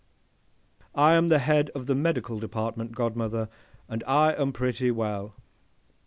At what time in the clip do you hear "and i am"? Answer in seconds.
3.87-4.51